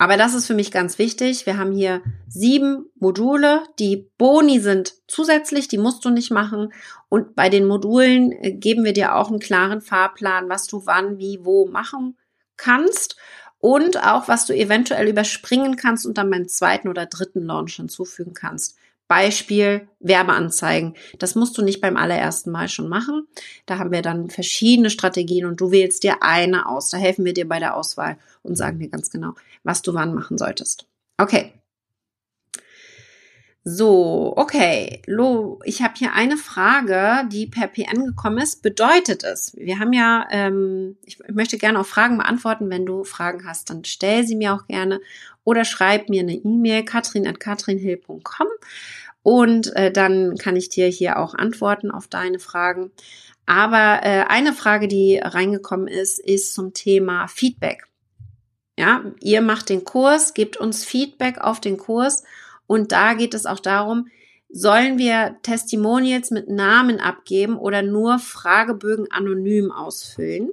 [0.00, 1.44] Aber das ist für mich ganz wichtig.
[1.44, 3.64] Wir haben hier sieben Module.
[3.80, 6.72] Die Boni sind zusätzlich, die musst du nicht machen.
[7.08, 11.18] Und bei den Modulen äh, geben wir dir auch einen klaren Fahrplan, was du wann,
[11.18, 12.16] wie, wo machen
[12.56, 13.16] kannst
[13.58, 18.34] und auch was du eventuell überspringen kannst und dann beim zweiten oder dritten Launch hinzufügen
[18.34, 18.76] kannst.
[19.08, 20.94] Beispiel Werbeanzeigen.
[21.18, 23.26] Das musst du nicht beim allerersten Mal schon machen.
[23.66, 26.90] Da haben wir dann verschiedene Strategien und du wählst dir eine aus.
[26.90, 29.32] Da helfen wir dir bei der Auswahl und sagen dir ganz genau,
[29.64, 30.86] was du wann machen solltest.
[31.16, 31.54] Okay.
[33.64, 35.02] So, okay.
[35.06, 38.62] Lo, ich habe hier eine Frage, die per PN gekommen ist.
[38.62, 39.54] Bedeutet es?
[39.56, 42.70] Wir haben ja, ähm, ich möchte gerne auch Fragen beantworten.
[42.70, 45.00] Wenn du Fragen hast, dann stell sie mir auch gerne
[45.48, 48.48] oder schreib mir eine E-Mail katrin@katrinhill.com
[49.22, 52.90] und äh, dann kann ich dir hier auch antworten auf deine Fragen.
[53.46, 57.86] Aber äh, eine Frage, die reingekommen ist, ist zum Thema Feedback.
[58.78, 62.24] Ja, ihr macht den Kurs, gebt uns Feedback auf den Kurs
[62.66, 64.08] und da geht es auch darum,
[64.50, 70.50] sollen wir Testimonials mit Namen abgeben oder nur Fragebögen anonym ausfüllen?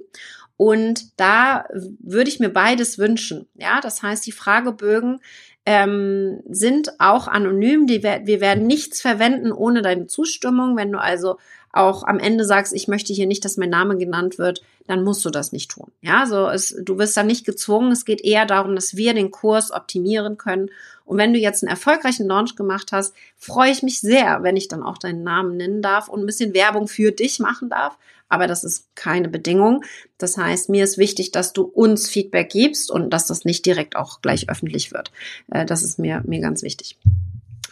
[0.56, 1.66] Und da
[2.00, 3.46] würde ich mir beides wünschen.
[3.54, 5.20] Ja, das heißt, die Fragebögen
[5.66, 7.86] ähm, sind auch anonym.
[7.86, 10.76] Die, wir werden nichts verwenden ohne deine Zustimmung.
[10.76, 11.36] Wenn du also
[11.72, 15.24] auch am Ende sagst, ich möchte hier nicht, dass mein Name genannt wird, dann musst
[15.24, 15.92] du das nicht tun.
[16.00, 17.92] Ja, so es, du wirst da nicht gezwungen.
[17.92, 20.70] Es geht eher darum, dass wir den Kurs optimieren können.
[21.04, 24.68] Und wenn du jetzt einen erfolgreichen Launch gemacht hast, freue ich mich sehr, wenn ich
[24.68, 27.98] dann auch deinen Namen nennen darf und ein bisschen Werbung für dich machen darf.
[28.28, 29.84] Aber das ist keine Bedingung.
[30.18, 33.96] Das heißt, mir ist wichtig, dass du uns Feedback gibst und dass das nicht direkt
[33.96, 35.12] auch gleich öffentlich wird.
[35.50, 36.98] Äh, das ist mir, mir ganz wichtig.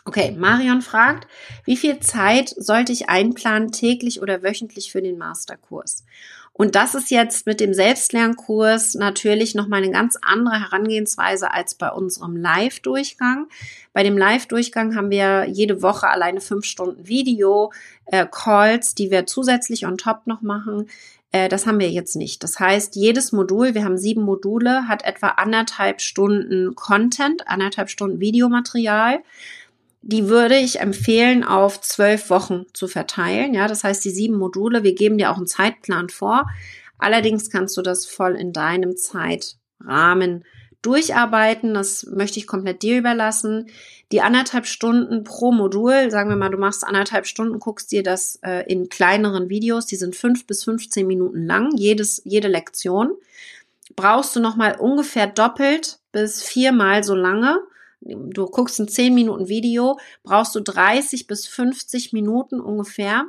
[0.07, 1.27] Okay, Marion fragt,
[1.65, 6.05] wie viel Zeit sollte ich einplanen, täglich oder wöchentlich für den Masterkurs?
[6.57, 11.91] Und das ist jetzt mit dem Selbstlernkurs natürlich nochmal eine ganz andere Herangehensweise als bei
[11.91, 13.49] unserem Live-Durchgang.
[13.93, 19.85] Bei dem Live-Durchgang haben wir jede Woche alleine fünf Stunden Video-Calls, äh, die wir zusätzlich
[19.85, 20.89] on top noch machen.
[21.33, 22.45] Äh, das haben wir jetzt nicht.
[22.45, 28.21] Das heißt, jedes Modul, wir haben sieben Module, hat etwa anderthalb Stunden Content, anderthalb Stunden
[28.21, 29.25] Videomaterial
[30.07, 33.55] die würde ich empfehlen, auf zwölf Wochen zu verteilen.
[33.55, 36.47] Ja, das heißt, die sieben Module, wir geben dir auch einen Zeitplan vor.
[36.99, 40.45] Allerdings kannst du das voll in deinem Zeitrahmen
[40.83, 41.73] durcharbeiten.
[41.73, 43.71] Das möchte ich komplett dir überlassen.
[44.13, 48.39] Die anderthalb Stunden pro Modul, sagen wir mal, du machst anderthalb Stunden, guckst dir das
[48.43, 53.13] äh, in kleineren Videos, die sind fünf bis 15 Minuten lang, jedes, jede Lektion.
[53.97, 57.63] Brauchst du nochmal ungefähr doppelt bis viermal so lange
[58.05, 63.25] du guckst ein 10 Minuten Video, brauchst du 30 bis 50 Minuten ungefähr,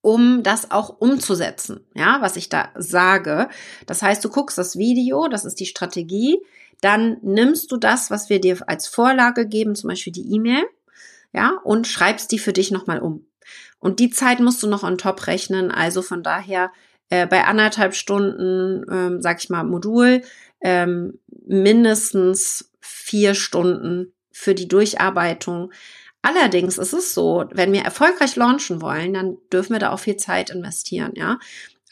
[0.00, 3.48] um das auch umzusetzen, ja, was ich da sage.
[3.86, 6.38] Das heißt, du guckst das Video, das ist die Strategie,
[6.80, 10.64] dann nimmst du das, was wir dir als Vorlage geben, zum Beispiel die E-Mail,
[11.32, 13.26] ja, und schreibst die für dich nochmal um.
[13.78, 16.70] Und die Zeit musst du noch on top rechnen, also von daher
[17.10, 20.22] äh, bei anderthalb Stunden, ähm, sag ich mal, Modul,
[20.60, 25.72] ähm, mindestens vier Stunden für die Durcharbeitung.
[26.22, 30.16] Allerdings ist es so, wenn wir erfolgreich launchen wollen, dann dürfen wir da auch viel
[30.16, 31.38] Zeit investieren, ja.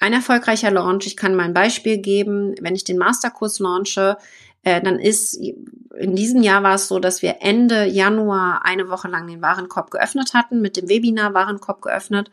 [0.00, 4.16] Ein erfolgreicher Launch, ich kann mal ein Beispiel geben, wenn ich den Masterkurs launche,
[4.64, 9.08] äh, dann ist in diesem Jahr war es so, dass wir Ende Januar eine Woche
[9.08, 12.30] lang den Warenkorb geöffnet hatten, mit dem Webinar Warenkorb geöffnet.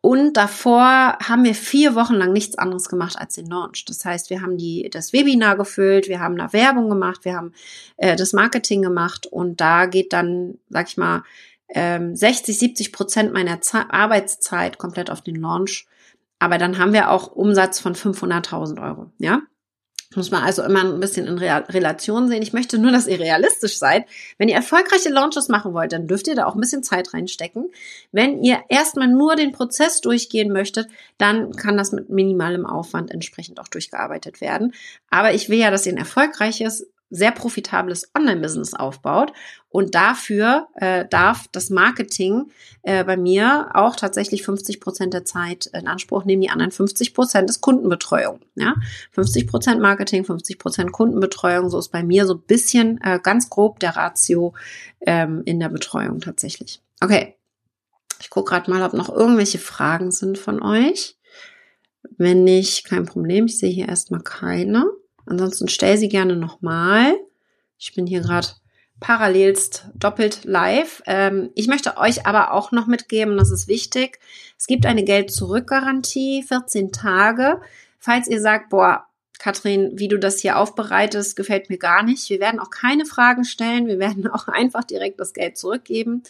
[0.00, 3.84] Und davor haben wir vier Wochen lang nichts anderes gemacht als den Launch.
[3.86, 7.52] Das heißt, wir haben die, das Webinar gefüllt, wir haben da Werbung gemacht, wir haben
[7.96, 11.24] äh, das Marketing gemacht und da geht dann, sag ich mal,
[11.70, 15.86] ähm, 60, 70 Prozent meiner Ze Arbeitszeit komplett auf den Launch.
[16.38, 19.42] Aber dann haben wir auch Umsatz von 500.000 Euro, ja.
[20.14, 22.42] Muss man also immer ein bisschen in Relation sehen.
[22.42, 24.06] Ich möchte nur, dass ihr realistisch seid.
[24.38, 27.70] Wenn ihr erfolgreiche Launches machen wollt, dann dürft ihr da auch ein bisschen Zeit reinstecken.
[28.10, 30.88] Wenn ihr erstmal nur den Prozess durchgehen möchtet,
[31.18, 34.72] dann kann das mit minimalem Aufwand entsprechend auch durchgearbeitet werden.
[35.10, 39.32] Aber ich will ja, dass ihr ein erfolgreiches sehr profitables Online-Business aufbaut.
[39.70, 42.50] Und dafür äh, darf das Marketing
[42.82, 46.42] äh, bei mir auch tatsächlich 50 Prozent der Zeit in Anspruch nehmen.
[46.42, 48.40] Die anderen 50 Prozent ist Kundenbetreuung.
[48.54, 48.74] Ja?
[49.12, 51.70] 50 Prozent Marketing, 50 Prozent Kundenbetreuung.
[51.70, 54.54] So ist bei mir so ein bisschen äh, ganz grob der Ratio
[55.00, 56.80] ähm, in der Betreuung tatsächlich.
[57.00, 57.36] Okay,
[58.20, 61.16] ich gucke gerade mal, ob noch irgendwelche Fragen sind von euch.
[62.16, 63.46] Wenn nicht, kein Problem.
[63.46, 64.86] Ich sehe hier erstmal keine.
[65.28, 67.14] Ansonsten stell sie gerne nochmal.
[67.78, 68.48] Ich bin hier gerade
[69.00, 71.02] parallelst doppelt live.
[71.06, 74.18] Ähm, ich möchte euch aber auch noch mitgeben, das ist wichtig.
[74.58, 77.60] Es gibt eine Geld-Zurück-Garantie, 14 Tage.
[77.98, 79.04] Falls ihr sagt, boah,
[79.38, 82.28] Katrin, wie du das hier aufbereitest, gefällt mir gar nicht.
[82.28, 83.86] Wir werden auch keine Fragen stellen.
[83.86, 86.22] Wir werden auch einfach direkt das Geld zurückgeben.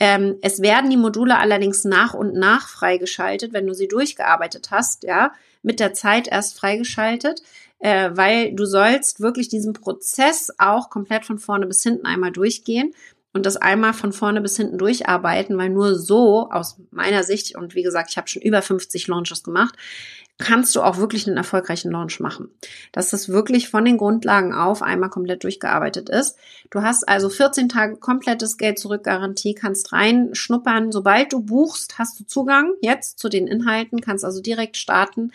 [0.00, 5.02] Ähm, es werden die Module allerdings nach und nach freigeschaltet, wenn du sie durchgearbeitet hast,
[5.02, 7.42] ja, mit der Zeit erst freigeschaltet,
[7.78, 12.92] äh, weil du sollst wirklich diesen Prozess auch komplett von vorne bis hinten einmal durchgehen
[13.32, 17.74] und das einmal von vorne bis hinten durcharbeiten, weil nur so aus meiner Sicht und
[17.74, 19.74] wie gesagt, ich habe schon über 50 Launches gemacht,
[20.38, 22.48] kannst du auch wirklich einen erfolgreichen Launch machen.
[22.92, 26.36] Dass das wirklich von den Grundlagen auf einmal komplett durchgearbeitet ist.
[26.70, 30.92] Du hast also 14 Tage komplettes Geld zurück Garantie, kannst reinschnuppern.
[30.92, 35.32] Sobald du buchst, hast du Zugang jetzt zu den Inhalten, kannst also direkt starten.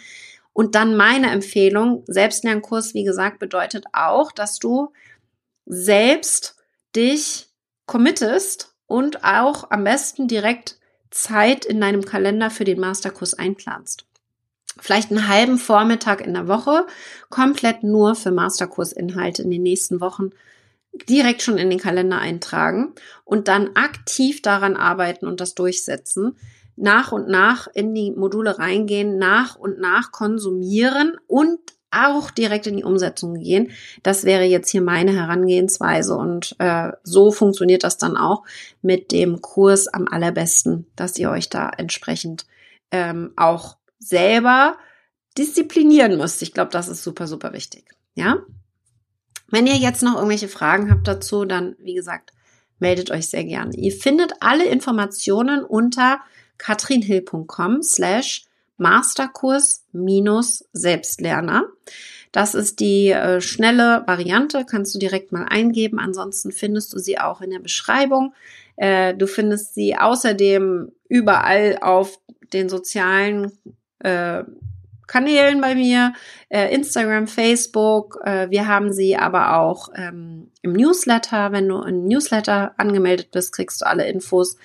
[0.54, 4.94] Und dann meine Empfehlung, Selbstlernkurs, wie gesagt, bedeutet auch, dass du
[5.66, 6.56] selbst
[6.96, 7.50] dich
[7.86, 10.78] committest und auch am besten direkt
[11.10, 14.06] Zeit in deinem Kalender für den Masterkurs einplanst
[14.80, 16.86] vielleicht einen halben Vormittag in der Woche
[17.30, 20.32] komplett nur für Masterkursinhalte in den nächsten Wochen
[21.10, 22.94] direkt schon in den Kalender eintragen
[23.24, 26.38] und dann aktiv daran arbeiten und das durchsetzen.
[26.76, 31.60] Nach und nach in die Module reingehen, nach und nach konsumieren und
[31.94, 33.72] auch direkt in die Umsetzung gehen.
[34.02, 38.44] Das wäre jetzt hier meine Herangehensweise und äh, so funktioniert das dann auch
[38.82, 42.46] mit dem Kurs am allerbesten, dass ihr euch da entsprechend
[42.92, 44.78] ähm, auch selber
[45.38, 46.42] disziplinieren müsst.
[46.42, 47.86] Ich glaube, das ist super, super wichtig.
[48.16, 48.40] Ja?
[49.50, 52.34] Wenn ihr jetzt noch irgendwelche Fragen habt dazu, dann, wie gesagt,
[52.80, 53.76] meldet euch sehr gerne.
[53.76, 56.20] Ihr findet alle Informationen unter
[56.58, 58.46] katrinhill.com slash
[58.78, 61.66] Masterkurs minus Selbstlerner.
[62.32, 66.00] Das ist die äh, schnelle Variante, kannst du direkt mal eingeben.
[66.00, 68.34] Ansonsten findest du sie auch in der Beschreibung.
[68.76, 72.20] Äh, du findest sie außerdem überall auf
[72.52, 73.52] den sozialen
[74.00, 74.44] äh,
[75.06, 76.14] Kanälen bei mir,
[76.50, 78.20] äh, Instagram, Facebook.
[78.24, 81.52] Äh, wir haben sie aber auch ähm, im Newsletter.
[81.52, 84.58] Wenn du im Newsletter angemeldet bist, kriegst du alle Infos.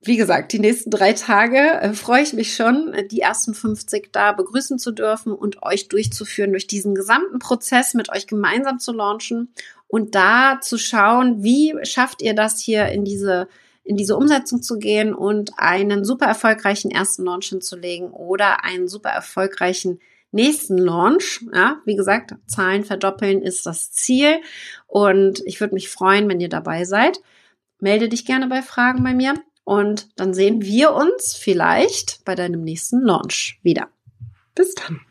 [0.00, 4.32] Wie gesagt, die nächsten drei Tage äh, freue ich mich schon, die ersten 50 da
[4.32, 9.52] begrüßen zu dürfen und euch durchzuführen durch diesen gesamten Prozess mit euch gemeinsam zu launchen
[9.88, 13.48] und da zu schauen, wie schafft ihr das hier in diese
[13.82, 19.08] in diese Umsetzung zu gehen und einen super erfolgreichen ersten Launch hinzulegen oder einen super
[19.08, 19.98] erfolgreichen
[20.30, 21.42] nächsten Launch.
[21.54, 24.42] Ja, wie gesagt, Zahlen verdoppeln ist das Ziel
[24.86, 27.18] und ich würde mich freuen, wenn ihr dabei seid.
[27.80, 29.34] Melde dich gerne bei Fragen bei mir
[29.68, 33.90] und dann sehen wir uns vielleicht bei deinem nächsten Launch wieder.
[34.54, 35.02] Bis dann.